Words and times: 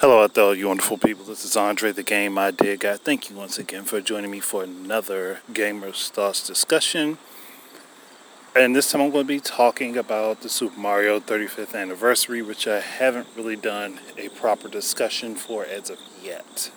Hello 0.00 0.22
out 0.22 0.34
there, 0.34 0.54
you 0.54 0.68
wonderful 0.68 0.96
people. 0.96 1.24
This 1.24 1.44
is 1.44 1.56
Andre 1.56 1.90
the 1.90 2.04
Game 2.04 2.38
Idea 2.38 2.76
Guy. 2.76 2.98
Thank 2.98 3.28
you 3.28 3.34
once 3.34 3.58
again 3.58 3.82
for 3.82 4.00
joining 4.00 4.30
me 4.30 4.38
for 4.38 4.62
another 4.62 5.40
Gamers 5.50 6.08
Thoughts 6.08 6.46
discussion. 6.46 7.18
And 8.54 8.76
this 8.76 8.92
time 8.92 9.00
I'm 9.00 9.10
going 9.10 9.24
to 9.24 9.28
be 9.28 9.40
talking 9.40 9.96
about 9.96 10.42
the 10.42 10.48
Super 10.48 10.78
Mario 10.78 11.18
35th 11.18 11.74
anniversary, 11.74 12.42
which 12.42 12.68
I 12.68 12.78
haven't 12.78 13.26
really 13.34 13.56
done 13.56 13.98
a 14.16 14.28
proper 14.28 14.68
discussion 14.68 15.34
for 15.34 15.64
as 15.64 15.90
of 15.90 15.98
yet. 16.22 16.70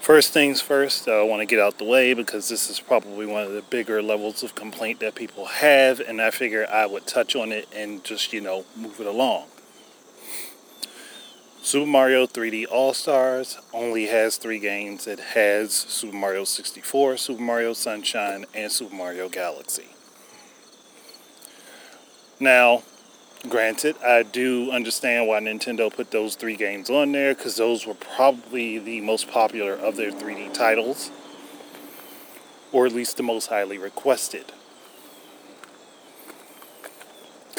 First 0.00 0.32
things 0.32 0.62
first, 0.62 1.06
I 1.06 1.22
want 1.22 1.40
to 1.40 1.46
get 1.46 1.60
out 1.60 1.76
the 1.76 1.84
way 1.84 2.14
because 2.14 2.48
this 2.48 2.70
is 2.70 2.80
probably 2.80 3.26
one 3.26 3.42
of 3.42 3.52
the 3.52 3.60
bigger 3.60 4.00
levels 4.00 4.42
of 4.42 4.54
complaint 4.54 5.00
that 5.00 5.16
people 5.16 5.44
have, 5.44 6.00
and 6.00 6.22
I 6.22 6.30
figure 6.30 6.66
I 6.66 6.86
would 6.86 7.06
touch 7.06 7.36
on 7.36 7.52
it 7.52 7.68
and 7.76 8.02
just, 8.04 8.32
you 8.32 8.40
know, 8.40 8.64
move 8.74 9.00
it 9.00 9.06
along. 9.06 9.44
Super 11.62 11.86
Mario 11.86 12.26
3D 12.26 12.64
All 12.70 12.94
Stars 12.94 13.58
only 13.74 14.06
has 14.06 14.38
three 14.38 14.58
games. 14.58 15.06
It 15.06 15.20
has 15.20 15.74
Super 15.74 16.16
Mario 16.16 16.44
64, 16.44 17.18
Super 17.18 17.42
Mario 17.42 17.74
Sunshine, 17.74 18.46
and 18.54 18.72
Super 18.72 18.94
Mario 18.94 19.28
Galaxy. 19.28 19.88
Now, 22.40 22.82
granted, 23.46 23.96
I 24.02 24.22
do 24.22 24.70
understand 24.70 25.28
why 25.28 25.38
Nintendo 25.40 25.94
put 25.94 26.10
those 26.10 26.34
three 26.34 26.56
games 26.56 26.88
on 26.88 27.12
there 27.12 27.34
because 27.34 27.56
those 27.56 27.86
were 27.86 27.94
probably 27.94 28.78
the 28.78 29.02
most 29.02 29.30
popular 29.30 29.74
of 29.74 29.96
their 29.96 30.10
3D 30.10 30.54
titles, 30.54 31.10
or 32.72 32.86
at 32.86 32.92
least 32.92 33.18
the 33.18 33.22
most 33.22 33.48
highly 33.48 33.76
requested. 33.76 34.54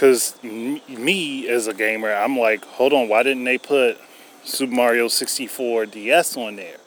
Because 0.02 0.42
me 0.42 1.48
as 1.48 1.68
a 1.68 1.76
gamer, 1.76 2.12
I'm 2.12 2.36
like, 2.36 2.66
hold 2.66 2.92
on, 2.92 3.08
why 3.08 3.22
didn't 3.22 3.44
they 3.44 3.60
put 3.60 4.00
Super 4.44 4.74
Mario 4.74 5.08
64 5.08 5.86
DS 5.86 6.36
on 6.38 6.56
there? 6.56 6.78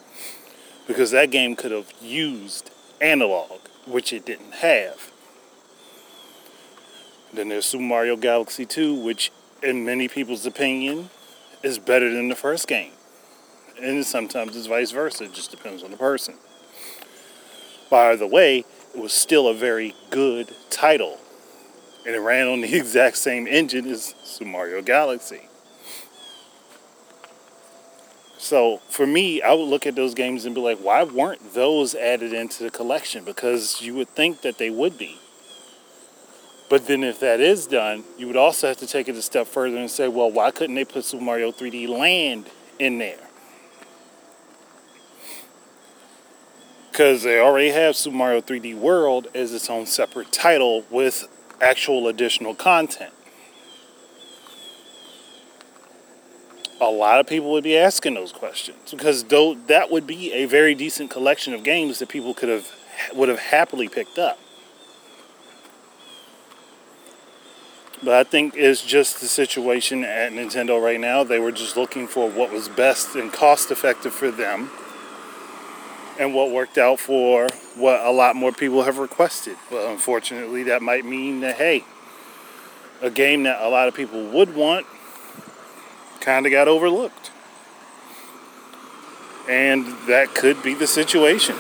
Because 0.89 1.13
that 1.13 1.31
game 1.31 1.55
could 1.55 1.71
have 1.71 1.93
used 2.03 2.73
analog, 3.01 3.61
which 3.87 4.13
it 4.13 4.27
didn't 4.27 4.55
have. 4.55 5.13
Then 7.33 7.51
there's 7.51 7.67
Super 7.67 7.85
Mario 7.85 8.17
Galaxy 8.17 8.67
2, 8.67 8.97
which, 8.97 9.31
in 9.63 9.85
many 9.85 10.09
people's 10.09 10.45
opinion, 10.45 11.09
is 11.63 11.79
better 11.79 12.13
than 12.13 12.29
the 12.29 12.35
first 12.35 12.67
game. 12.67 12.95
And 13.81 14.05
sometimes 14.05 14.57
it's 14.57 14.67
vice 14.67 14.91
versa, 14.91 15.27
it 15.27 15.35
just 15.35 15.53
depends 15.53 15.85
on 15.85 15.93
the 15.93 15.97
person. 15.97 16.35
By 17.89 18.17
the 18.17 18.27
way, 18.27 18.65
it 18.93 19.01
was 19.01 19.13
still 19.13 19.47
a 19.47 19.55
very 19.55 19.95
good 20.11 20.53
title 20.69 21.21
and 22.07 22.15
it 22.15 22.21
ran 22.21 22.49
on 22.49 22.61
the 22.61 22.75
exact 22.77 23.17
same 23.17 23.47
engine 23.47 23.87
as 23.87 24.15
Super 24.25 24.51
Mario 24.51 24.83
Galaxy. 24.83 25.49
So 28.39 28.83
for 28.91 29.07
me, 29.07 29.41
I 29.41 29.55
would 29.55 29.65
look 29.65 29.87
at 29.87 29.95
those 29.95 30.13
games 30.13 30.45
and 30.45 30.55
be 30.55 30.61
like, 30.61 30.79
why 30.79 31.03
weren't 31.03 31.55
those 31.55 31.95
added 31.95 32.35
into 32.35 32.63
the 32.63 32.71
collection? 32.71 33.25
Because 33.25 33.81
you 33.81 33.95
would 33.95 34.11
think 34.11 34.43
that 34.43 34.59
they 34.59 34.69
would 34.69 34.99
be. 34.99 35.19
But 36.69 36.87
then 36.87 37.03
if 37.03 37.21
that 37.21 37.41
is 37.41 37.67
done, 37.67 38.05
you 38.19 38.27
would 38.27 38.37
also 38.37 38.69
have 38.69 38.77
to 38.79 38.87
take 38.87 39.09
it 39.09 39.17
a 39.17 39.23
step 39.23 39.47
further 39.47 39.79
and 39.79 39.91
say, 39.91 40.09
well, 40.09 40.31
why 40.31 40.51
couldn't 40.51 40.75
they 40.75 40.85
put 40.85 41.05
Super 41.05 41.25
Mario 41.25 41.53
3D 41.53 41.89
Land 41.89 42.51
in 42.79 42.99
there? 42.99 43.17
Because 46.91 47.23
they 47.23 47.41
already 47.41 47.71
have 47.71 47.97
Super 47.97 48.17
Mario 48.17 48.41
3D 48.41 48.77
World 48.77 49.29
as 49.35 49.55
its 49.55 49.71
own 49.71 49.87
separate 49.87 50.33
title 50.33 50.85
with 50.91 51.29
actual 51.61 52.09
additional 52.09 52.55
content. 52.55 53.13
A 56.81 56.91
lot 56.91 57.21
of 57.21 57.27
people 57.27 57.51
would 57.53 57.65
be 57.65 57.77
asking 57.79 58.15
those 58.15 58.33
questions 58.33 58.91
because 58.91 59.25
though 59.25 59.55
that 59.69 59.91
would 59.91 60.07
be 60.07 60.33
a 60.33 60.45
very 60.45 60.75
decent 60.75 61.11
collection 61.11 61.55
of 61.55 61.63
games 61.63 61.99
that 62.01 62.09
people 62.09 62.35
could 62.35 62.49
have 62.49 62.71
would 63.15 63.29
have 63.29 63.39
happily 63.39 63.89
picked 63.89 64.19
up. 64.19 64.39
But 68.03 68.15
I 68.15 68.25
think 68.25 68.55
it's 68.55 68.83
just 68.83 69.21
the 69.21 69.27
situation 69.27 70.05
at 70.05 70.33
Nintendo 70.33 70.83
right 70.83 71.01
now. 71.01 71.25
They 71.25 71.39
were 71.39 71.53
just 71.53 71.77
looking 71.77 72.07
for 72.07 72.29
what 72.29 72.53
was 72.53 72.69
best 72.69 73.15
and 73.15 73.33
cost 73.33 73.71
effective 73.71 74.13
for 74.13 74.31
them 74.31 74.71
and 76.19 76.35
what 76.35 76.51
worked 76.51 76.79
out 76.79 77.01
for 77.01 77.49
what 77.77 78.01
a 78.01 78.11
lot 78.11 78.37
more 78.37 78.53
people 78.53 78.83
have 78.83 78.99
requested. 78.99 79.57
But 79.71 79.91
unfortunately, 79.91 80.65
that 80.65 80.83
might 80.83 81.05
mean 81.05 81.41
that, 81.41 81.57
hey, 81.57 81.85
a 83.03 83.11
game 83.11 83.43
that 83.45 83.61
a 83.61 83.69
lot 83.69 83.89
of 83.89 83.95
people 83.95 84.25
would 84.31 84.55
want 84.55 84.87
kind 86.21 86.47
of 86.47 86.53
got 86.53 86.69
overlooked. 86.69 87.31
And 89.49 89.87
that 90.09 90.35
could 90.35 90.63
be 90.63 90.75
the 90.75 90.87
situation. 90.87 91.57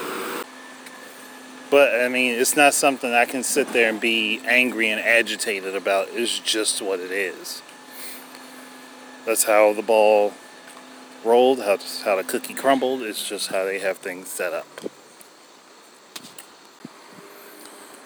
But 1.70 2.00
I 2.00 2.08
mean, 2.08 2.34
it's 2.34 2.56
not 2.56 2.72
something 2.72 3.12
I 3.12 3.24
can 3.24 3.42
sit 3.42 3.72
there 3.72 3.88
and 3.88 4.00
be 4.00 4.40
angry 4.44 4.90
and 4.90 5.00
agitated 5.00 5.74
about. 5.74 6.08
It's 6.12 6.38
just 6.38 6.80
what 6.80 7.00
it 7.00 7.10
is. 7.10 7.62
That's 9.26 9.44
how 9.44 9.72
the 9.72 9.82
ball 9.82 10.32
rolled, 11.24 11.60
how, 11.60 11.78
how 12.04 12.16
the 12.16 12.24
cookie 12.24 12.54
crumbled. 12.54 13.02
It's 13.02 13.28
just 13.28 13.48
how 13.48 13.64
they 13.64 13.78
have 13.78 13.98
things 13.98 14.28
set 14.28 14.52
up. 14.52 14.66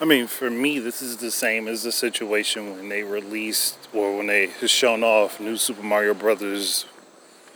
I 0.01 0.05
mean, 0.05 0.27
for 0.27 0.49
me, 0.49 0.79
this 0.79 1.01
is 1.01 1.17
the 1.17 1.29
same 1.29 1.67
as 1.67 1.83
the 1.83 1.91
situation 1.91 2.71
when 2.71 2.87
they 2.87 3.03
released 3.03 3.89
or 3.93 4.15
when 4.15 4.27
they 4.27 4.49
shown 4.65 5.03
off 5.03 5.41
New 5.41 5.57
Super 5.57 5.83
Mario 5.83 6.13
Brothers 6.13 6.85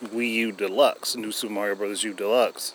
Wii 0.03 0.34
U 0.34 0.51
Deluxe, 0.51 1.16
New 1.16 1.31
Super 1.31 1.53
Mario 1.53 1.75
Brothers 1.75 2.03
U 2.03 2.13
Deluxe. 2.13 2.74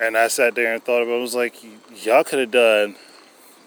And 0.00 0.16
I 0.16 0.28
sat 0.28 0.54
there 0.54 0.72
and 0.72 0.82
thought 0.82 1.02
about 1.02 1.12
it, 1.12 1.18
I 1.18 1.20
was 1.20 1.34
like, 1.34 1.54
y'all 2.02 2.24
could 2.24 2.38
have 2.38 2.50
done 2.50 2.96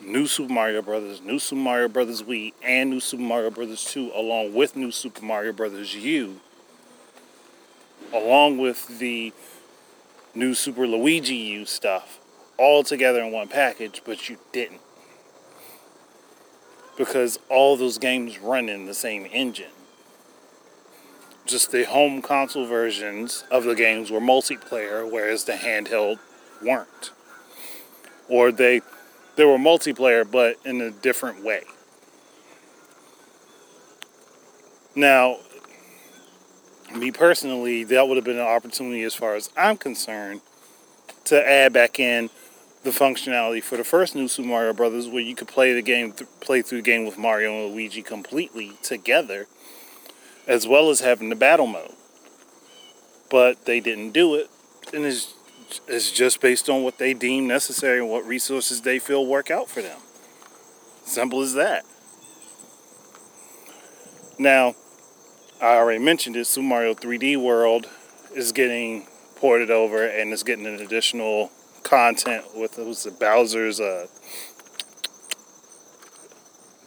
New 0.02 0.26
Super 0.26 0.52
Mario 0.52 0.82
Brothers, 0.82 1.22
New 1.22 1.38
Super 1.38 1.62
Mario 1.62 1.88
Brothers 1.88 2.24
Wii, 2.24 2.54
and 2.64 2.90
New 2.90 3.00
Super 3.00 3.24
Mario 3.24 3.52
Brothers 3.52 3.86
2 3.86 4.14
along 4.16 4.56
with 4.56 4.76
New 4.76 4.90
Super 4.90 5.24
Mario 5.24 5.54
Brothers 5.54 5.94
U 5.94 6.42
along 8.14 8.58
with 8.58 9.00
the 9.00 9.34
new 10.34 10.54
Super 10.54 10.86
Luigi 10.86 11.36
U 11.36 11.66
stuff 11.66 12.20
all 12.58 12.84
together 12.84 13.22
in 13.22 13.32
one 13.32 13.48
package, 13.48 14.02
but 14.06 14.30
you 14.30 14.38
didn't. 14.52 14.82
Because 16.98 17.40
all 17.50 17.76
those 17.76 17.98
games 17.98 18.40
run 18.40 18.70
in 18.70 18.86
the 18.86 18.94
same 18.94 19.28
engine. 19.32 19.72
Just 21.46 21.72
the 21.72 21.84
home 21.84 22.22
console 22.22 22.66
versions 22.66 23.44
of 23.52 23.66
the 23.66 23.76
games 23.76 24.10
were 24.10 24.20
multiplayer, 24.20 25.10
whereas 25.10 25.44
the 25.44 25.54
handheld 25.54 26.20
weren't. 26.64 27.12
Or 28.28 28.52
they 28.52 28.82
they 29.36 29.44
were 29.44 29.58
multiplayer 29.58 30.30
but 30.30 30.56
in 30.66 30.82
a 30.82 30.90
different 30.90 31.44
way. 31.44 31.64
Now, 34.96 35.40
me 36.94 37.12
personally, 37.12 37.84
that 37.86 38.08
would 38.08 38.18
have 38.18 38.26
been 38.26 38.38
an 38.38 38.44
opportunity 38.44 39.04
as 39.04 39.16
far 39.16 39.36
as 39.36 39.50
I'm 39.58 39.78
concerned 39.78 40.42
to 41.26 41.50
add 41.50 41.74
back 41.74 42.00
in 42.00 42.30
the 42.84 42.92
functionality 42.92 43.64
for 43.64 43.78
the 43.78 43.84
first 43.84 44.16
new 44.16 44.28
Super 44.28 44.48
Mario 44.48 44.74
Brothers, 44.74 45.08
where 45.08 45.22
you 45.22 45.36
could 45.36 45.48
play 45.48 45.74
the 45.74 45.82
game, 45.82 46.14
play 46.40 46.62
through 46.62 46.80
the 46.80 46.84
game 46.84 47.06
with 47.06 47.18
Mario 47.18 47.66
and 47.66 47.74
Luigi 47.74 48.02
completely 48.02 48.74
together, 48.84 49.48
as 50.48 50.68
well 50.68 50.90
as 50.90 51.00
having 51.00 51.30
the 51.30 51.36
battle 51.36 51.68
mode. 51.68 51.94
But 53.30 53.66
they 53.66 53.80
didn't 53.80 54.12
do 54.12 54.36
it, 54.36 54.50
and 54.94 55.04
it's 55.04 55.34
it's 55.88 56.12
just 56.12 56.42
based 56.42 56.70
on 56.70 56.84
what 56.84 57.00
they 57.00 57.14
deem 57.14 57.48
necessary 57.48 58.00
and 58.00 58.10
what 58.10 58.26
resources 58.26 58.82
they 58.82 59.00
feel 59.00 59.26
work 59.26 59.50
out 59.50 59.68
for 59.68 59.82
them. 59.82 60.00
Simple 61.04 61.42
as 61.42 61.54
that. 61.54 61.86
Now, 64.38 64.76
I 65.66 65.78
already 65.78 65.98
mentioned 65.98 66.36
it, 66.36 66.46
Super 66.46 66.68
Mario 66.68 66.94
3D 66.94 67.38
World 67.38 67.90
is 68.36 68.52
getting 68.52 69.08
ported 69.36 69.72
over 69.72 70.06
and 70.06 70.32
it's 70.32 70.44
getting 70.44 70.68
an 70.68 70.76
additional 70.76 71.52
content 71.82 72.56
with 72.56 72.74
the 72.76 73.12
Bowser's 73.20 73.80
uh 73.80 74.06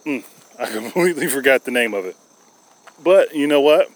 mm, 0.05 0.23
I 0.57 0.65
completely 0.71 1.27
forgot 1.27 1.65
the 1.65 1.71
name 1.71 1.93
of 1.93 2.05
it. 2.05 2.15
But 3.03 3.35
you 3.35 3.47
know 3.47 3.59
what? 3.59 3.89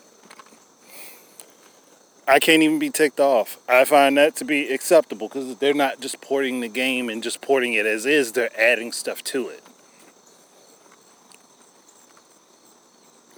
I 2.27 2.39
can't 2.39 2.61
even 2.61 2.77
be 2.77 2.89
ticked 2.89 3.21
off. 3.21 3.59
I 3.69 3.85
find 3.85 4.17
that 4.17 4.35
to 4.37 4.43
be 4.43 4.73
acceptable 4.73 5.29
because 5.29 5.55
they're 5.59 5.73
not 5.73 6.01
just 6.01 6.19
porting 6.19 6.59
the 6.59 6.67
game 6.67 7.07
and 7.07 7.23
just 7.23 7.39
porting 7.39 7.73
it 7.73 7.85
as 7.85 8.05
is, 8.05 8.33
they're 8.33 8.51
adding 8.59 8.91
stuff 8.91 9.23
to 9.25 9.47
it. 9.47 9.63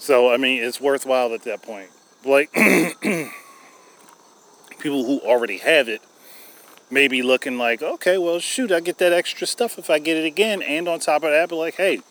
So, 0.06 0.32
I 0.32 0.38
mean, 0.38 0.64
it's 0.64 0.80
worthwhile 0.80 1.34
at 1.34 1.42
that 1.46 1.64
point. 1.64 1.90
Like, 2.24 2.54
people 2.54 3.32
who 5.04 5.20
already 5.22 5.58
have 5.58 5.90
it 5.90 6.04
may 6.92 7.08
be 7.08 7.24
looking 7.24 7.58
like, 7.58 7.82
okay, 7.82 8.20
well, 8.20 8.38
shoot, 8.38 8.72
I 8.72 8.82
get 8.82 9.00
that 9.00 9.12
extra 9.12 9.48
stuff 9.48 9.80
if 9.80 9.90
I 9.90 9.98
get 9.98 10.16
it 10.16 10.26
again. 10.26 10.62
And 10.62 10.88
on 10.88 11.00
top 11.00 11.24
of 11.24 11.32
that, 11.32 11.50
be 11.50 11.56
like, 11.56 11.78
hey, 11.78 12.02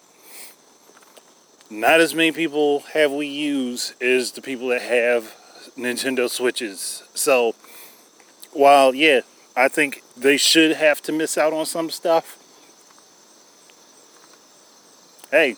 not 1.70 2.00
as 2.00 2.16
many 2.16 2.32
people 2.32 2.80
have 2.94 3.12
Wii 3.12 3.32
U's 3.32 3.94
as 4.00 4.32
the 4.32 4.42
people 4.42 4.66
that 4.70 4.82
have 4.82 5.32
Nintendo 5.78 6.28
Switches. 6.28 7.04
So, 7.14 7.54
while, 8.52 8.92
yeah, 8.92 9.20
I 9.54 9.68
think 9.68 10.02
they 10.16 10.36
should 10.36 10.72
have 10.72 11.00
to 11.02 11.12
miss 11.12 11.38
out 11.38 11.52
on 11.52 11.64
some 11.64 11.90
stuff, 11.90 12.40
hey, 15.30 15.54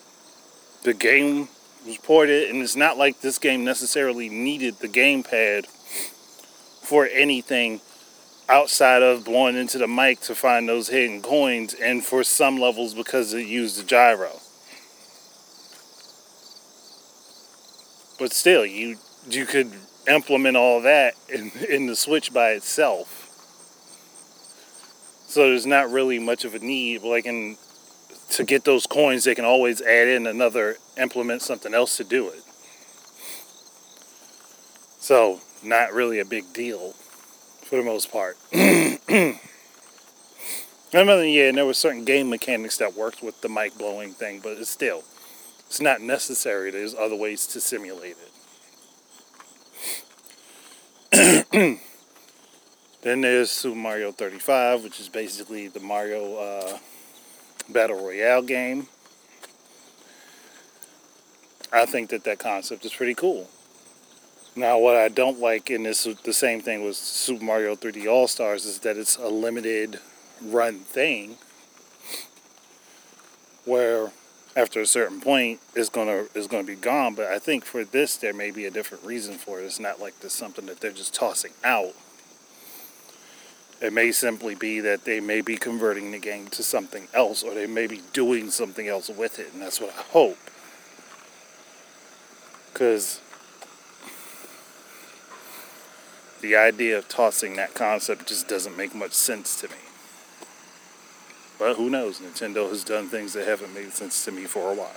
the 0.83 0.93
game 0.93 1.49
was 1.87 1.97
ported, 1.97 2.49
and 2.49 2.61
it's 2.61 2.75
not 2.75 2.97
like 2.97 3.21
this 3.21 3.39
game 3.39 3.63
necessarily 3.63 4.29
needed 4.29 4.79
the 4.79 4.89
gamepad 4.89 5.65
for 6.81 7.07
anything 7.07 7.81
outside 8.49 9.01
of 9.01 9.25
blowing 9.25 9.55
into 9.55 9.77
the 9.77 9.87
mic 9.87 10.19
to 10.21 10.35
find 10.35 10.69
those 10.69 10.89
hidden 10.89 11.21
coins, 11.21 11.73
and 11.73 12.03
for 12.03 12.23
some 12.23 12.59
levels 12.59 12.93
because 12.93 13.33
it 13.33 13.47
used 13.47 13.79
the 13.79 13.83
gyro. 13.83 14.31
But 18.19 18.33
still, 18.33 18.65
you 18.65 18.97
you 19.29 19.45
could 19.45 19.71
implement 20.07 20.57
all 20.57 20.81
that 20.81 21.15
in, 21.29 21.51
in 21.69 21.87
the 21.87 21.95
Switch 21.95 22.33
by 22.33 22.51
itself. 22.51 23.23
So 25.27 25.49
there's 25.49 25.65
not 25.65 25.91
really 25.91 26.19
much 26.19 26.45
of 26.45 26.55
a 26.55 26.59
need. 26.59 27.03
Like 27.03 27.25
in 27.25 27.57
to 28.31 28.43
get 28.43 28.65
those 28.65 28.85
coins, 28.85 29.23
they 29.23 29.35
can 29.35 29.45
always 29.45 29.81
add 29.81 30.07
in 30.07 30.27
another 30.27 30.77
implement 30.97 31.41
something 31.41 31.73
else 31.73 31.97
to 31.97 32.03
do 32.03 32.29
it. 32.29 32.43
So 34.99 35.39
not 35.63 35.93
really 35.93 36.19
a 36.19 36.25
big 36.25 36.53
deal 36.53 36.93
for 37.63 37.77
the 37.77 37.83
most 37.83 38.11
part. 38.11 38.37
I 38.53 39.39
mean, 41.03 41.33
yeah, 41.33 41.49
and 41.49 41.57
there 41.57 41.65
were 41.65 41.73
certain 41.73 42.05
game 42.05 42.29
mechanics 42.29 42.77
that 42.77 42.95
worked 42.95 43.21
with 43.21 43.41
the 43.41 43.49
mic 43.49 43.77
blowing 43.77 44.13
thing, 44.13 44.39
but 44.41 44.57
it's 44.57 44.69
still, 44.69 45.03
it's 45.65 45.81
not 45.81 46.01
necessary. 46.01 46.71
There's 46.71 46.95
other 46.95 47.15
ways 47.15 47.45
to 47.47 47.61
simulate 47.61 48.15
it. 51.11 51.47
then 53.01 53.21
there's 53.21 53.51
Super 53.51 53.75
Mario 53.75 54.11
35, 54.11 54.83
which 54.83 54.99
is 54.99 55.09
basically 55.09 55.67
the 55.67 55.79
Mario 55.79 56.35
uh, 56.35 56.77
Battle 57.69 58.03
Royale 58.03 58.41
game. 58.41 58.87
I 61.71 61.85
think 61.85 62.09
that 62.09 62.23
that 62.23 62.39
concept 62.39 62.85
is 62.85 62.93
pretty 62.93 63.13
cool. 63.13 63.49
Now, 64.55 64.79
what 64.79 64.95
I 64.95 65.09
don't 65.09 65.39
like 65.39 65.69
in 65.69 65.83
this, 65.83 66.07
the 66.23 66.33
same 66.33 66.61
thing 66.61 66.83
with 66.83 66.95
Super 66.95 67.43
Mario 67.43 67.75
3D 67.75 68.07
All 68.07 68.27
Stars, 68.27 68.65
is 68.65 68.79
that 68.79 68.97
it's 68.97 69.15
a 69.17 69.27
limited 69.27 69.99
run 70.41 70.79
thing, 70.79 71.37
where 73.65 74.11
after 74.55 74.81
a 74.81 74.85
certain 74.87 75.21
point 75.21 75.59
it's 75.75 75.89
gonna 75.89 76.25
it's 76.33 76.47
gonna 76.47 76.63
be 76.63 76.75
gone. 76.75 77.13
But 77.13 77.27
I 77.27 77.37
think 77.37 77.65
for 77.65 77.83
this 77.83 78.17
there 78.17 78.33
may 78.33 78.49
be 78.49 78.65
a 78.65 78.71
different 78.71 79.03
reason 79.03 79.35
for 79.35 79.61
it. 79.61 79.65
It's 79.65 79.79
not 79.79 80.01
like 80.01 80.19
this 80.21 80.33
something 80.33 80.65
that 80.65 80.79
they're 80.79 80.91
just 80.91 81.13
tossing 81.13 81.51
out. 81.63 81.93
It 83.79 83.93
may 83.93 84.11
simply 84.11 84.55
be 84.55 84.79
that 84.79 85.05
they 85.05 85.19
may 85.19 85.41
be 85.41 85.55
converting 85.55 86.11
the 86.11 86.19
game 86.19 86.47
to 86.47 86.63
something 86.63 87.07
else, 87.13 87.43
or 87.43 87.53
they 87.53 87.67
may 87.67 87.85
be 87.85 88.01
doing 88.11 88.49
something 88.49 88.87
else 88.87 89.09
with 89.09 89.39
it, 89.39 89.53
and 89.53 89.61
that's 89.61 89.79
what 89.79 89.91
I 89.91 90.01
hope. 90.01 90.37
Because 92.73 93.21
the 96.41 96.55
idea 96.55 96.97
of 96.97 97.07
tossing 97.07 97.55
that 97.55 97.75
concept 97.75 98.27
just 98.27 98.47
doesn't 98.47 98.75
make 98.75 98.95
much 98.95 99.13
sense 99.13 99.59
to 99.61 99.67
me. 99.67 99.75
But 101.59 101.75
who 101.75 101.89
knows? 101.89 102.19
Nintendo 102.19 102.69
has 102.69 102.83
done 102.83 103.09
things 103.09 103.33
that 103.33 103.47
haven't 103.47 103.73
made 103.73 103.93
sense 103.93 104.25
to 104.25 104.31
me 104.31 104.45
for 104.45 104.71
a 104.71 104.75
while. 104.75 104.91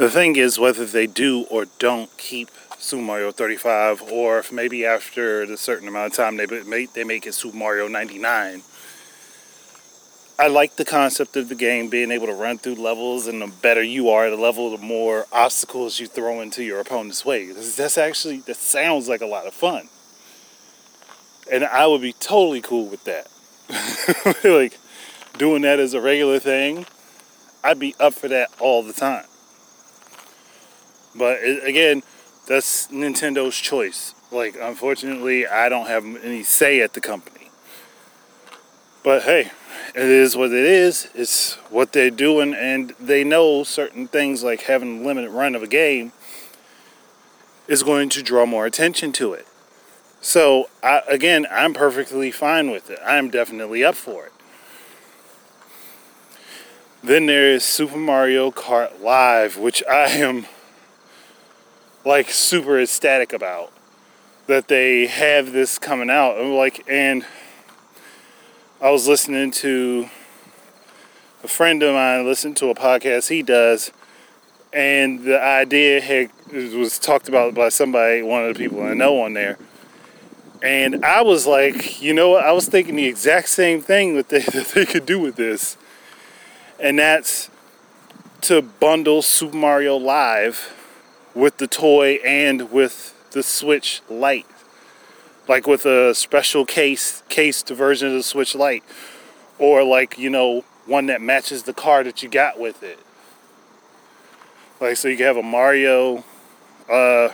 The 0.00 0.08
thing 0.08 0.36
is, 0.36 0.58
whether 0.58 0.86
they 0.86 1.06
do 1.06 1.42
or 1.50 1.66
don't 1.78 2.08
keep 2.16 2.48
Super 2.78 3.02
Mario 3.02 3.32
35, 3.32 4.00
or 4.10 4.38
if 4.38 4.50
maybe 4.50 4.86
after 4.86 5.42
a 5.42 5.58
certain 5.58 5.88
amount 5.88 6.12
of 6.12 6.16
time 6.16 6.38
they 6.38 6.46
make, 6.46 6.94
they 6.94 7.04
make 7.04 7.26
it 7.26 7.34
Super 7.34 7.58
Mario 7.58 7.86
99, 7.86 8.62
I 10.38 10.48
like 10.48 10.76
the 10.76 10.86
concept 10.86 11.36
of 11.36 11.50
the 11.50 11.54
game 11.54 11.90
being 11.90 12.10
able 12.12 12.28
to 12.28 12.32
run 12.32 12.56
through 12.56 12.76
levels, 12.76 13.26
and 13.26 13.42
the 13.42 13.48
better 13.48 13.82
you 13.82 14.08
are, 14.08 14.24
at 14.24 14.30
the 14.30 14.38
level, 14.38 14.74
the 14.74 14.82
more 14.82 15.26
obstacles 15.32 16.00
you 16.00 16.06
throw 16.06 16.40
into 16.40 16.64
your 16.64 16.80
opponent's 16.80 17.26
way. 17.26 17.52
That's 17.52 17.98
actually 17.98 18.38
that 18.38 18.56
sounds 18.56 19.06
like 19.06 19.20
a 19.20 19.26
lot 19.26 19.46
of 19.46 19.52
fun, 19.52 19.90
and 21.52 21.62
I 21.62 21.86
would 21.86 22.00
be 22.00 22.14
totally 22.14 22.62
cool 22.62 22.86
with 22.86 23.04
that. 23.04 23.28
like 24.44 24.78
doing 25.36 25.60
that 25.60 25.78
as 25.78 25.92
a 25.92 26.00
regular 26.00 26.38
thing, 26.38 26.86
I'd 27.62 27.78
be 27.78 27.94
up 28.00 28.14
for 28.14 28.28
that 28.28 28.48
all 28.60 28.82
the 28.82 28.94
time. 28.94 29.26
But 31.20 31.40
it, 31.42 31.62
again, 31.68 32.02
that's 32.46 32.86
Nintendo's 32.86 33.54
choice. 33.54 34.14
Like, 34.32 34.56
unfortunately, 34.58 35.46
I 35.46 35.68
don't 35.68 35.86
have 35.86 36.02
any 36.24 36.42
say 36.42 36.80
at 36.80 36.94
the 36.94 37.00
company. 37.02 37.50
But 39.04 39.24
hey, 39.24 39.50
it 39.94 40.02
is 40.02 40.34
what 40.34 40.50
it 40.50 40.64
is. 40.64 41.10
It's 41.14 41.56
what 41.68 41.92
they're 41.92 42.10
doing, 42.10 42.54
and 42.54 42.94
they 42.98 43.22
know 43.22 43.64
certain 43.64 44.08
things 44.08 44.42
like 44.42 44.62
having 44.62 45.00
a 45.02 45.06
limited 45.06 45.30
run 45.30 45.54
of 45.54 45.62
a 45.62 45.66
game 45.66 46.12
is 47.68 47.82
going 47.82 48.08
to 48.08 48.22
draw 48.22 48.46
more 48.46 48.64
attention 48.64 49.12
to 49.12 49.34
it. 49.34 49.46
So, 50.22 50.70
I, 50.82 51.02
again, 51.06 51.46
I'm 51.50 51.74
perfectly 51.74 52.30
fine 52.30 52.70
with 52.70 52.88
it. 52.88 52.98
I'm 53.04 53.28
definitely 53.28 53.84
up 53.84 53.94
for 53.94 54.24
it. 54.24 54.32
Then 57.02 57.26
there 57.26 57.52
is 57.52 57.62
Super 57.62 57.98
Mario 57.98 58.50
Kart 58.50 59.02
Live, 59.02 59.58
which 59.58 59.82
I 59.86 60.08
am 60.08 60.46
like 62.04 62.30
super 62.30 62.80
ecstatic 62.80 63.32
about 63.32 63.72
that 64.46 64.68
they 64.68 65.06
have 65.06 65.52
this 65.52 65.78
coming 65.78 66.10
out. 66.10 66.38
And 66.38 66.54
like, 66.54 66.84
and 66.88 67.24
I 68.80 68.90
was 68.90 69.06
listening 69.06 69.50
to 69.52 70.08
a 71.44 71.48
friend 71.48 71.82
of 71.82 71.94
mine 71.94 72.24
listened 72.26 72.56
to 72.58 72.68
a 72.68 72.74
podcast 72.74 73.28
he 73.28 73.42
does, 73.42 73.92
and 74.72 75.24
the 75.24 75.40
idea 75.40 76.00
had, 76.00 76.30
was 76.52 76.98
talked 76.98 77.28
about 77.28 77.54
by 77.54 77.68
somebody, 77.68 78.22
one 78.22 78.44
of 78.44 78.54
the 78.54 78.58
people 78.58 78.82
I 78.82 78.94
know 78.94 79.22
on 79.22 79.34
there. 79.34 79.58
And 80.62 81.04
I 81.04 81.22
was 81.22 81.46
like, 81.46 82.02
you 82.02 82.12
know 82.12 82.30
what? 82.30 82.44
I 82.44 82.52
was 82.52 82.68
thinking 82.68 82.96
the 82.96 83.06
exact 83.06 83.48
same 83.48 83.80
thing 83.80 84.16
that 84.16 84.28
they, 84.28 84.40
that 84.52 84.72
they 84.74 84.84
could 84.84 85.06
do 85.06 85.18
with 85.18 85.36
this. 85.36 85.76
And 86.78 86.98
that's 86.98 87.50
to 88.42 88.62
bundle 88.62 89.22
Super 89.22 89.56
Mario 89.56 89.96
Live 89.96 90.79
with 91.34 91.58
the 91.58 91.66
toy 91.66 92.14
and 92.24 92.70
with 92.70 93.14
the 93.32 93.42
Switch 93.42 94.02
Lite 94.08 94.46
like 95.50 95.66
with 95.66 95.84
a 95.84 96.14
special 96.14 96.64
case 96.64 97.24
cased 97.28 97.68
version 97.70 98.06
of 98.06 98.14
the 98.14 98.22
Switch 98.22 98.54
Lite, 98.54 98.84
or 99.58 99.82
like 99.82 100.16
you 100.16 100.30
know 100.30 100.64
one 100.86 101.06
that 101.06 101.20
matches 101.20 101.64
the 101.64 101.72
car 101.72 102.04
that 102.04 102.22
you 102.22 102.28
got 102.28 102.58
with 102.60 102.84
it. 102.84 103.00
Like 104.80 104.96
so, 104.96 105.08
you 105.08 105.16
can 105.16 105.26
have 105.26 105.36
a 105.36 105.42
Mario, 105.42 106.24
uh, 106.88 107.30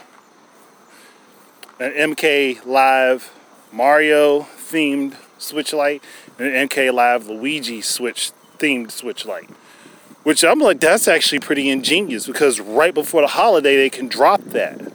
an 1.79 1.91
MK 2.15 2.65
Live 2.65 3.31
Mario 3.71 4.41
themed 4.41 5.15
Switch 5.37 5.71
Lite, 5.71 6.03
and 6.39 6.47
an 6.47 6.67
MK 6.67 6.91
Live 6.91 7.27
Luigi 7.27 7.81
Switch 7.81 8.31
themed 8.57 8.89
Switch 8.89 9.27
Lite. 9.27 9.51
Which 10.27 10.43
I'm 10.43 10.59
like, 10.59 10.81
that's 10.81 11.07
actually 11.07 11.39
pretty 11.39 11.69
ingenious 11.69 12.27
because 12.27 12.59
right 12.59 12.93
before 12.93 13.21
the 13.21 13.27
holiday 13.27 13.77
they 13.77 13.89
can 13.89 14.09
drop 14.09 14.41
that 14.41 14.91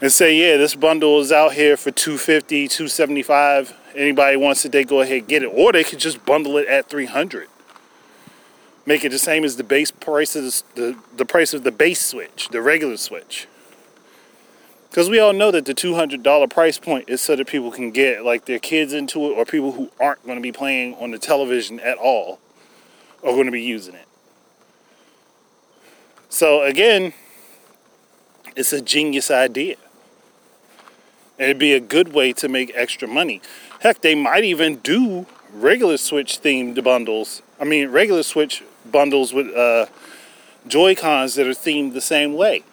and 0.00 0.10
say, 0.10 0.34
yeah, 0.34 0.56
this 0.56 0.74
bundle 0.74 1.20
is 1.20 1.30
out 1.30 1.52
here 1.52 1.76
for 1.76 1.90
250, 1.90 2.66
275. 2.66 3.76
Anybody 3.94 4.38
wants 4.38 4.64
it, 4.64 4.72
they 4.72 4.84
go 4.84 5.02
ahead 5.02 5.18
and 5.18 5.28
get 5.28 5.42
it. 5.42 5.48
Or 5.48 5.70
they 5.70 5.84
could 5.84 5.98
just 5.98 6.24
bundle 6.24 6.56
it 6.56 6.66
at 6.66 6.88
300. 6.88 7.46
Make 8.86 9.04
it 9.04 9.10
the 9.10 9.18
same 9.18 9.44
as 9.44 9.56
the 9.56 9.64
base 9.64 9.90
price 9.90 10.34
of 10.34 10.44
the, 10.44 10.62
the, 10.76 10.98
the 11.18 11.26
price 11.26 11.52
of 11.52 11.62
the 11.62 11.70
base 11.70 12.00
switch, 12.00 12.48
the 12.48 12.62
regular 12.62 12.96
switch. 12.96 13.48
Because 14.88 15.10
we 15.10 15.18
all 15.18 15.34
know 15.34 15.50
that 15.50 15.66
the 15.66 15.74
$200 15.74 16.48
price 16.48 16.78
point 16.78 17.10
is 17.10 17.20
so 17.20 17.36
that 17.36 17.46
people 17.46 17.70
can 17.70 17.90
get 17.90 18.24
like 18.24 18.46
their 18.46 18.58
kids 18.58 18.94
into 18.94 19.26
it 19.26 19.34
or 19.36 19.44
people 19.44 19.72
who 19.72 19.90
aren't 20.00 20.24
going 20.24 20.38
to 20.38 20.42
be 20.42 20.52
playing 20.52 20.94
on 20.94 21.10
the 21.10 21.18
television 21.18 21.78
at 21.80 21.98
all 21.98 22.38
are 23.22 23.32
going 23.32 23.44
to 23.44 23.52
be 23.52 23.60
using 23.60 23.94
it. 23.94 24.07
So 26.28 26.62
again, 26.62 27.14
it's 28.54 28.72
a 28.72 28.82
genius 28.82 29.30
idea. 29.30 29.76
It'd 31.38 31.58
be 31.58 31.72
a 31.72 31.80
good 31.80 32.12
way 32.12 32.32
to 32.34 32.48
make 32.48 32.72
extra 32.74 33.08
money. 33.08 33.40
Heck, 33.80 34.00
they 34.00 34.14
might 34.14 34.44
even 34.44 34.76
do 34.76 35.26
regular 35.52 35.96
Switch 35.96 36.40
themed 36.42 36.82
bundles. 36.82 37.42
I 37.60 37.64
mean, 37.64 37.88
regular 37.88 38.22
Switch 38.22 38.62
bundles 38.90 39.32
with 39.32 39.54
uh, 39.54 39.86
Joy 40.66 40.94
Cons 40.94 41.36
that 41.36 41.46
are 41.46 41.50
themed 41.50 41.92
the 41.94 42.00
same 42.00 42.34
way. 42.34 42.64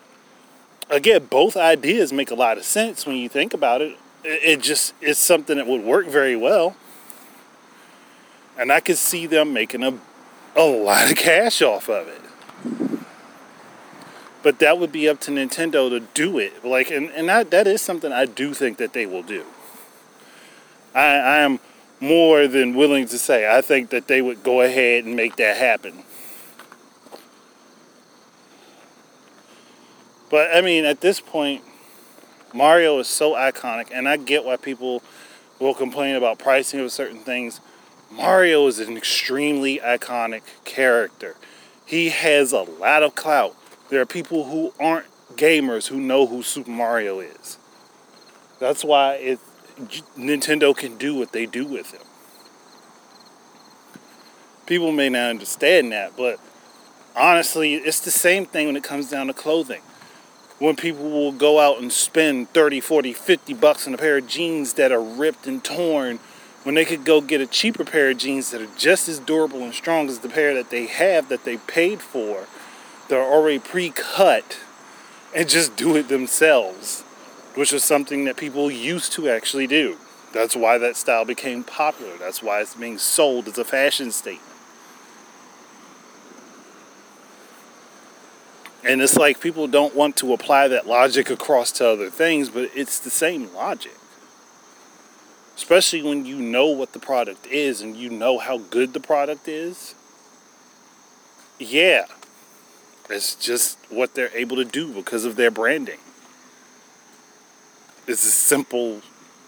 Again, 0.89 1.25
both 1.25 1.55
ideas 1.55 2.11
make 2.11 2.31
a 2.31 2.35
lot 2.35 2.57
of 2.57 2.63
sense 2.63 3.05
when 3.05 3.15
you 3.15 3.29
think 3.29 3.53
about 3.53 3.81
it. 3.81 3.97
It 4.23 4.61
just 4.61 4.93
is 5.01 5.17
something 5.17 5.57
that 5.57 5.67
would 5.67 5.83
work 5.83 6.07
very 6.07 6.35
well. 6.35 6.75
And 8.57 8.71
I 8.71 8.79
could 8.79 8.97
see 8.97 9.27
them 9.27 9.53
making 9.53 9.83
a, 9.83 9.97
a 10.55 10.63
lot 10.63 11.11
of 11.11 11.17
cash 11.17 11.61
off 11.61 11.89
of 11.89 12.07
it. 12.07 12.21
But 14.45 14.59
that 14.59 14.77
would 14.77 14.91
be 14.91 15.09
up 15.09 15.19
to 15.21 15.31
Nintendo 15.31 15.89
to 15.89 16.01
do 16.13 16.37
it. 16.37 16.63
Like, 16.63 16.91
and, 16.91 17.09
and 17.09 17.27
that, 17.29 17.49
that 17.49 17.65
is 17.65 17.81
something 17.81 18.11
I 18.11 18.25
do 18.25 18.53
think 18.53 18.77
that 18.77 18.93
they 18.93 19.07
will 19.07 19.23
do. 19.23 19.43
I, 20.93 21.15
I 21.15 21.37
am 21.37 21.59
more 21.99 22.47
than 22.47 22.75
willing 22.75 23.07
to 23.07 23.17
say 23.17 23.51
I 23.51 23.61
think 23.61 23.89
that 23.89 24.07
they 24.07 24.21
would 24.21 24.43
go 24.43 24.61
ahead 24.61 25.03
and 25.03 25.15
make 25.15 25.37
that 25.37 25.57
happen. 25.57 26.03
But 30.29 30.55
I 30.55 30.61
mean, 30.61 30.85
at 30.85 31.01
this 31.01 31.19
point, 31.19 31.63
Mario 32.53 32.99
is 32.99 33.07
so 33.07 33.33
iconic, 33.33 33.89
and 33.91 34.07
I 34.07 34.15
get 34.17 34.45
why 34.45 34.57
people 34.57 35.01
will 35.57 35.73
complain 35.73 36.15
about 36.15 36.37
pricing 36.37 36.81
of 36.81 36.91
certain 36.91 37.21
things. 37.21 37.61
Mario 38.11 38.67
is 38.67 38.77
an 38.77 38.95
extremely 38.95 39.79
iconic 39.79 40.43
character. 40.65 41.35
He 41.83 42.09
has 42.09 42.51
a 42.51 42.61
lot 42.61 43.01
of 43.01 43.15
clout. 43.15 43.55
There 43.89 44.01
are 44.01 44.05
people 44.05 44.45
who 44.45 44.73
aren't 44.79 45.05
gamers 45.35 45.87
who 45.87 45.99
know 45.99 46.25
who 46.25 46.41
Super 46.43 46.71
Mario 46.71 47.19
is. 47.19 47.57
That's 48.59 48.83
why 48.83 49.15
it, 49.15 49.39
Nintendo 50.17 50.75
can 50.75 50.97
do 50.97 51.15
what 51.15 51.31
they 51.31 51.45
do 51.45 51.65
with 51.65 51.91
him. 51.91 52.01
People 54.65 54.91
may 54.91 55.09
not 55.09 55.29
understand 55.29 55.91
that, 55.91 56.17
but 56.17 56.39
honestly, 57.15 57.75
it's 57.75 57.99
the 57.99 58.11
same 58.11 58.45
thing 58.45 58.67
when 58.67 58.75
it 58.75 58.83
comes 58.83 59.09
down 59.09 59.27
to 59.27 59.33
clothing. 59.33 59.81
When 60.57 60.75
people 60.75 61.09
will 61.09 61.33
go 61.33 61.59
out 61.59 61.81
and 61.81 61.91
spend 61.91 62.49
30, 62.49 62.79
40, 62.79 63.13
50 63.13 63.53
bucks 63.53 63.87
on 63.87 63.93
a 63.93 63.97
pair 63.97 64.17
of 64.17 64.27
jeans 64.27 64.73
that 64.73 64.91
are 64.91 65.01
ripped 65.01 65.45
and 65.45 65.63
torn 65.63 66.19
when 66.63 66.73
they 66.73 66.85
could 66.85 67.05
go 67.05 67.21
get 67.21 67.41
a 67.41 67.45
cheaper 67.45 67.83
pair 67.83 68.09
of 68.09 68.17
jeans 68.17 68.49
that 68.49 68.61
are 68.61 68.75
just 68.77 69.07
as 69.07 69.19
durable 69.19 69.61
and 69.61 69.73
strong 69.73 70.07
as 70.09 70.19
the 70.19 70.29
pair 70.29 70.55
that 70.55 70.71
they 70.71 70.87
have 70.87 71.29
that 71.29 71.43
they 71.43 71.57
paid 71.57 72.01
for 72.01 72.47
they're 73.07 73.23
already 73.23 73.59
pre-cut 73.59 74.59
and 75.33 75.47
just 75.49 75.75
do 75.75 75.95
it 75.95 76.07
themselves 76.07 77.03
which 77.55 77.71
is 77.71 77.83
something 77.83 78.25
that 78.25 78.35
people 78.37 78.69
used 78.69 79.13
to 79.13 79.29
actually 79.29 79.67
do. 79.67 79.97
That's 80.33 80.55
why 80.55 80.77
that 80.77 80.97
style 80.97 81.25
became 81.25 81.63
popular. 81.63 82.17
That's 82.17 82.43
why 82.43 82.59
it's 82.59 82.75
being 82.75 82.97
sold 82.97 83.47
as 83.47 83.57
a 83.57 83.63
fashion 83.63 84.11
statement. 84.11 84.51
And 88.83 89.01
it's 89.01 89.15
like 89.15 89.39
people 89.39 89.67
don't 89.67 89.95
want 89.95 90.17
to 90.17 90.33
apply 90.33 90.67
that 90.67 90.85
logic 90.85 91.29
across 91.31 91.71
to 91.73 91.89
other 91.89 92.09
things 92.09 92.49
but 92.49 92.69
it's 92.75 92.99
the 92.99 93.09
same 93.09 93.51
logic. 93.53 93.95
Especially 95.55 96.03
when 96.03 96.25
you 96.25 96.35
know 96.35 96.67
what 96.67 96.91
the 96.91 96.99
product 96.99 97.47
is 97.47 97.81
and 97.81 97.95
you 97.95 98.09
know 98.09 98.37
how 98.37 98.57
good 98.57 98.93
the 98.93 98.99
product 98.99 99.47
is. 99.47 99.95
Yeah, 101.57 102.05
it's 103.09 103.35
just 103.35 103.77
what 103.89 104.15
they're 104.15 104.35
able 104.35 104.55
to 104.57 104.65
do 104.65 104.91
because 104.91 105.25
of 105.25 105.35
their 105.35 105.51
branding. 105.51 105.99
It's 108.07 108.25
a 108.25 108.31
simple, 108.31 109.01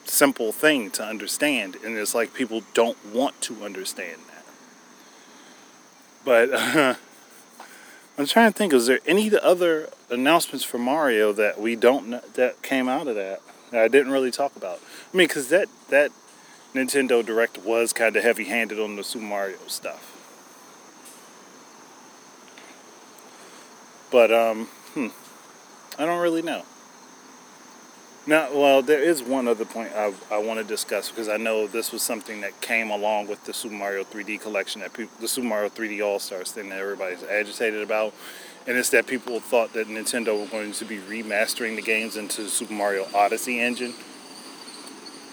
simple 0.06 0.52
thing 0.52 0.92
to 0.92 1.04
understand, 1.04 1.78
and 1.84 1.96
it's 1.98 2.16
like 2.16 2.34
people 2.34 2.64
don't 2.74 2.98
want 3.14 3.40
to 3.42 3.64
understand 3.64 4.20
that. 4.28 4.46
But 6.26 6.54
uh, 6.54 6.96
I'm 8.18 8.26
trying 8.26 8.52
to 8.52 8.58
think: 8.58 8.74
is 8.74 8.88
there 8.88 9.00
any 9.06 9.32
other 9.38 9.90
announcements 10.10 10.66
for 10.66 10.78
Mario 10.78 11.34
that 11.34 11.60
we 11.60 11.76
don't 11.76 12.08
know, 12.08 12.22
that 12.34 12.62
came 12.62 12.90
out 12.90 13.08
of 13.08 13.16
that? 13.16 13.42
That 13.72 13.84
I 13.84 13.88
didn't 13.88 14.12
really 14.12 14.32
talk 14.32 14.56
about. 14.56 14.80
I 15.14 15.18
mean, 15.18 15.28
because 15.28 15.50
that 15.50 15.68
that 15.90 16.12
Nintendo 16.74 17.24
Direct 17.26 17.60
was 17.60 17.94
kind 17.94 18.16
of 18.16 18.24
heavy-handed 18.24 18.80
on 18.80 18.96
the 18.96 19.04
Super 19.04 19.26
Mario 19.26 19.58
stuff. 19.68 20.17
But 24.12 24.32
um, 24.32 24.66
hmm, 24.94 25.08
I 25.98 26.06
don't 26.06 26.22
really 26.22 26.42
know. 26.42 26.64
Now, 28.28 28.50
well, 28.54 28.82
there 28.82 29.02
is 29.02 29.24
one 29.24 29.48
other 29.48 29.64
point 29.64 29.94
I, 29.96 30.14
I 30.30 30.38
want 30.40 30.60
to 30.60 30.66
discuss 30.66 31.10
because 31.10 31.30
I 31.30 31.38
know 31.38 31.66
this 31.66 31.94
was 31.94 32.04
something 32.04 32.42
that 32.42 32.60
came 32.60 32.90
along 32.90 33.28
with 33.28 33.46
the 33.46 33.54
Super 33.54 33.76
Mario 33.76 34.04
3D 34.04 34.42
collection 34.42 34.82
that 34.82 34.94
the 34.94 35.28
Super 35.30 35.48
Mario 35.48 35.70
3D 35.70 36.06
All 36.06 36.20
Stars 36.20 36.52
thing 36.52 36.68
that 36.68 36.80
everybody's 36.80 37.24
agitated 37.24 37.82
about, 37.82 38.14
and 38.68 38.78
it's 38.78 38.90
that 38.90 39.08
people 39.08 39.40
thought 39.40 39.72
that 39.74 39.88
Nintendo 39.88 40.38
were 40.38 40.48
going 40.48 40.74
to 40.74 40.84
be 40.84 40.98
remastering 40.98 41.78
the 41.78 41.82
games 41.82 42.18
into 42.18 42.44
the 42.44 42.50
Super 42.50 42.74
Mario 42.74 43.08
Odyssey 43.16 43.62
engine. 43.62 43.94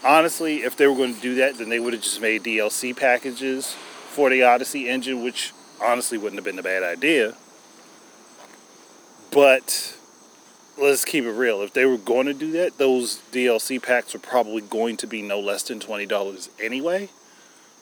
Honestly, 0.04 0.58
if 0.58 0.76
they 0.76 0.86
were 0.86 0.94
going 0.94 1.16
to 1.16 1.20
do 1.20 1.34
that, 1.34 1.58
then 1.58 1.70
they 1.70 1.80
would 1.80 1.94
have 1.94 2.02
just 2.02 2.20
made 2.20 2.44
DLC 2.44 2.96
packages 2.96 3.72
for 3.72 4.30
the 4.30 4.44
Odyssey 4.44 4.88
engine, 4.88 5.24
which 5.24 5.52
honestly 5.82 6.16
wouldn't 6.16 6.36
have 6.36 6.44
been 6.44 6.60
a 6.60 6.62
bad 6.62 6.84
idea. 6.84 7.34
But 9.34 9.96
let's 10.78 11.04
keep 11.04 11.24
it 11.24 11.32
real. 11.32 11.60
If 11.60 11.72
they 11.72 11.84
were 11.84 11.98
going 11.98 12.26
to 12.26 12.34
do 12.34 12.52
that, 12.52 12.78
those 12.78 13.20
DLC 13.32 13.82
packs 13.82 14.14
are 14.14 14.20
probably 14.20 14.60
going 14.60 14.96
to 14.98 15.08
be 15.08 15.22
no 15.22 15.40
less 15.40 15.64
than 15.64 15.80
$20 15.80 16.48
anyway. 16.62 17.08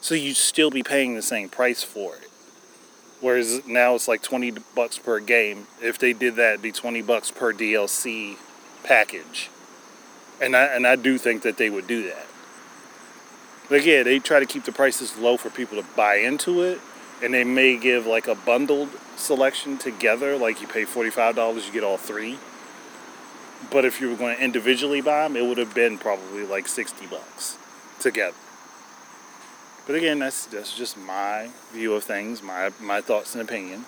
So 0.00 0.14
you'd 0.14 0.36
still 0.36 0.70
be 0.70 0.82
paying 0.82 1.14
the 1.14 1.22
same 1.22 1.50
price 1.50 1.82
for 1.82 2.16
it. 2.16 2.30
Whereas 3.20 3.66
now 3.66 3.94
it's 3.94 4.08
like 4.08 4.22
20 4.22 4.54
bucks 4.74 4.98
per 4.98 5.20
game. 5.20 5.66
If 5.80 5.98
they 5.98 6.14
did 6.14 6.36
that, 6.36 6.54
it'd 6.54 6.62
be 6.62 6.72
20 6.72 7.02
bucks 7.02 7.30
per 7.30 7.52
DLC 7.52 8.36
package. 8.82 9.50
And 10.40 10.56
I, 10.56 10.64
and 10.64 10.86
I 10.86 10.96
do 10.96 11.18
think 11.18 11.42
that 11.42 11.58
they 11.58 11.68
would 11.68 11.86
do 11.86 12.02
that. 12.08 12.26
But 13.68 13.84
yeah, 13.84 14.02
they 14.02 14.18
try 14.18 14.40
to 14.40 14.46
keep 14.46 14.64
the 14.64 14.72
prices 14.72 15.16
low 15.18 15.36
for 15.36 15.50
people 15.50 15.80
to 15.80 15.86
buy 15.94 16.16
into 16.16 16.62
it. 16.62 16.80
And 17.22 17.32
they 17.32 17.44
may 17.44 17.76
give 17.76 18.06
like 18.06 18.26
a 18.26 18.34
bundled 18.34 18.90
selection 19.16 19.78
together. 19.78 20.36
Like 20.36 20.60
you 20.60 20.66
pay 20.66 20.84
$45, 20.84 21.66
you 21.66 21.72
get 21.72 21.84
all 21.84 21.96
three. 21.96 22.38
But 23.70 23.84
if 23.84 24.00
you 24.00 24.10
were 24.10 24.16
going 24.16 24.36
to 24.36 24.42
individually 24.42 25.00
buy 25.00 25.22
them, 25.22 25.36
it 25.36 25.46
would 25.46 25.58
have 25.58 25.74
been 25.74 25.98
probably 25.98 26.44
like 26.44 26.66
60 26.66 27.06
bucks 27.06 27.56
together. 28.00 28.36
But 29.86 29.96
again, 29.96 30.20
that's 30.20 30.46
that's 30.46 30.76
just 30.76 30.96
my 30.96 31.50
view 31.72 31.94
of 31.94 32.04
things, 32.04 32.42
my 32.42 32.70
my 32.80 33.00
thoughts 33.00 33.34
and 33.34 33.42
opinion. 33.42 33.86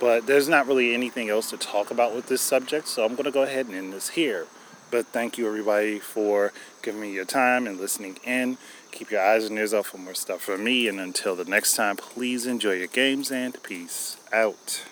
But 0.00 0.26
there's 0.26 0.48
not 0.48 0.66
really 0.66 0.92
anything 0.94 1.30
else 1.30 1.50
to 1.50 1.56
talk 1.56 1.90
about 1.90 2.14
with 2.14 2.26
this 2.26 2.42
subject, 2.42 2.88
so 2.88 3.04
I'm 3.04 3.12
going 3.12 3.24
to 3.24 3.30
go 3.30 3.42
ahead 3.42 3.66
and 3.66 3.74
end 3.74 3.92
this 3.92 4.10
here. 4.10 4.46
But 4.90 5.06
thank 5.06 5.38
you 5.38 5.46
everybody 5.46 6.00
for 6.00 6.52
giving 6.82 7.00
me 7.00 7.12
your 7.12 7.24
time 7.24 7.66
and 7.66 7.78
listening 7.78 8.18
in. 8.24 8.58
Keep 8.96 9.10
your 9.10 9.20
eyes 9.20 9.44
and 9.44 9.58
ears 9.58 9.74
out 9.74 9.84
for 9.84 9.98
more 9.98 10.14
stuff 10.14 10.40
from 10.40 10.64
me. 10.64 10.88
And 10.88 10.98
until 10.98 11.36
the 11.36 11.44
next 11.44 11.76
time, 11.76 11.98
please 11.98 12.46
enjoy 12.46 12.72
your 12.72 12.86
games 12.86 13.30
and 13.30 13.62
peace 13.62 14.16
out. 14.32 14.86